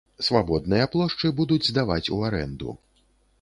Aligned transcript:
Свабодныя 0.27 0.87
плошчы 0.95 1.31
будуць 1.41 1.59
здаваць 1.69 2.05
ў 2.15 2.31
арэнду. 2.31 2.77